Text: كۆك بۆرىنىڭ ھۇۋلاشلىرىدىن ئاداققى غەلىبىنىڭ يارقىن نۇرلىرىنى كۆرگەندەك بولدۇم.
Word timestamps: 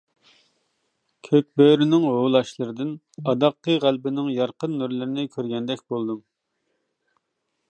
كۆك 1.27 1.47
بۆرىنىڭ 1.61 2.07
ھۇۋلاشلىرىدىن 2.13 2.95
ئاداققى 3.27 3.77
غەلىبىنىڭ 3.87 4.33
يارقىن 4.41 4.77
نۇرلىرىنى 4.83 5.31
كۆرگەندەك 5.37 5.89
بولدۇم. 5.95 6.27